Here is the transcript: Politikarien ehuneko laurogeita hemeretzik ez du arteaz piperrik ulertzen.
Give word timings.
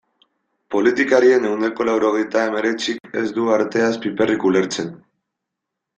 Politikarien 0.75 1.45
ehuneko 1.49 1.87
laurogeita 1.91 2.45
hemeretzik 2.47 3.15
ez 3.25 3.27
du 3.39 3.45
arteaz 3.59 3.95
piperrik 4.07 4.49
ulertzen. 4.53 4.91